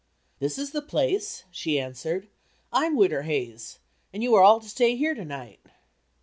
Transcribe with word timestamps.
"This 0.39 0.57
is 0.57 0.71
the 0.71 0.81
place," 0.81 1.43
she 1.51 1.79
answered; 1.79 2.27
"I'm 2.73 2.95
Widder 2.95 3.21
Hayes 3.21 3.77
and 4.11 4.23
you 4.23 4.33
are 4.33 4.41
all 4.41 4.59
to 4.59 4.67
stay 4.67 4.95
here 4.95 5.13
to 5.13 5.23
night." 5.25 5.59